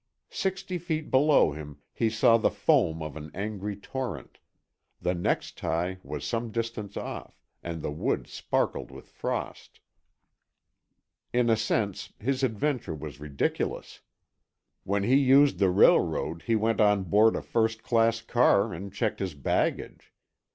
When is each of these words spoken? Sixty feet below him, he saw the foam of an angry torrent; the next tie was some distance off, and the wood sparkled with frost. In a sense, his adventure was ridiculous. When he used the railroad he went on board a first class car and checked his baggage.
Sixty 0.31 0.79
feet 0.79 1.11
below 1.11 1.51
him, 1.51 1.77
he 1.93 2.09
saw 2.09 2.37
the 2.39 2.49
foam 2.49 3.03
of 3.03 3.15
an 3.15 3.29
angry 3.35 3.75
torrent; 3.75 4.39
the 4.99 5.13
next 5.13 5.59
tie 5.59 5.99
was 6.01 6.25
some 6.25 6.49
distance 6.51 6.97
off, 6.97 7.39
and 7.61 7.83
the 7.83 7.91
wood 7.91 8.25
sparkled 8.25 8.89
with 8.89 9.07
frost. 9.07 9.79
In 11.31 11.51
a 11.51 11.55
sense, 11.55 12.13
his 12.17 12.41
adventure 12.41 12.95
was 12.95 13.19
ridiculous. 13.19 14.01
When 14.85 15.03
he 15.03 15.17
used 15.17 15.59
the 15.59 15.69
railroad 15.69 16.41
he 16.47 16.55
went 16.55 16.81
on 16.81 17.03
board 17.03 17.35
a 17.35 17.41
first 17.43 17.83
class 17.83 18.23
car 18.23 18.73
and 18.73 18.91
checked 18.91 19.19
his 19.19 19.35
baggage. 19.35 20.11